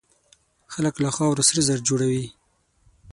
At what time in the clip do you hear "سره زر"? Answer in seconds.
1.49-1.79